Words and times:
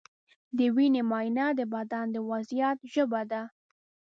د 0.57 0.59
وینې 0.75 1.01
معاینه 1.09 1.45
د 1.59 1.61
بدن 1.73 2.05
د 2.11 2.17
وضعیت 2.29 2.77
ژبه 2.93 3.21
ده. 3.31 3.41